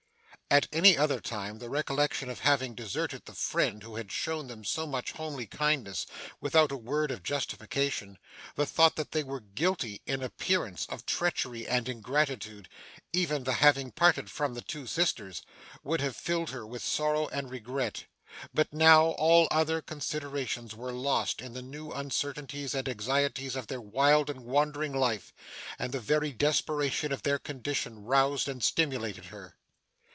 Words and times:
At 0.49 0.67
any 0.73 0.97
other 0.97 1.21
time, 1.21 1.59
the 1.59 1.69
recollection 1.69 2.27
of 2.29 2.41
having 2.41 2.75
deserted 2.75 3.23
the 3.23 3.31
friend 3.33 3.81
who 3.81 3.95
had 3.95 4.11
shown 4.11 4.47
them 4.47 4.65
so 4.65 4.85
much 4.85 5.13
homely 5.13 5.45
kindness, 5.47 6.05
without 6.41 6.73
a 6.73 6.75
word 6.75 7.09
of 7.09 7.23
justification 7.23 8.19
the 8.55 8.65
thought 8.65 8.97
that 8.97 9.11
they 9.13 9.23
were 9.23 9.39
guilty, 9.39 10.01
in 10.05 10.21
appearance, 10.21 10.85
of 10.87 11.05
treachery 11.05 11.65
and 11.65 11.87
ingratitude 11.87 12.67
even 13.13 13.45
the 13.45 13.53
having 13.53 13.91
parted 13.93 14.29
from 14.29 14.53
the 14.53 14.61
two 14.61 14.85
sisters 14.87 15.41
would 15.83 16.01
have 16.01 16.17
filled 16.17 16.49
her 16.49 16.67
with 16.67 16.83
sorrow 16.83 17.27
and 17.29 17.49
regret. 17.49 18.03
But 18.53 18.73
now, 18.73 19.11
all 19.11 19.47
other 19.51 19.81
considerations 19.81 20.75
were 20.75 20.91
lost 20.91 21.41
in 21.41 21.53
the 21.53 21.61
new 21.61 21.91
uncertainties 21.93 22.75
and 22.75 22.89
anxieties 22.89 23.55
of 23.55 23.67
their 23.67 23.79
wild 23.79 24.29
and 24.29 24.41
wandering 24.41 24.91
life; 24.91 25.33
and 25.79 25.93
the 25.93 26.01
very 26.01 26.33
desperation 26.33 27.13
of 27.13 27.23
their 27.23 27.39
condition 27.39 28.03
roused 28.03 28.49
and 28.49 28.61
stimulated 28.61 29.27
her. 29.27 29.55